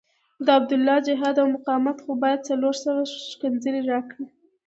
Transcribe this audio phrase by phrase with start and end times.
[0.45, 3.01] د عبدالله جهاد او مقاومت خو باید څلور سوه
[3.31, 4.25] ښکنځلې راکړي.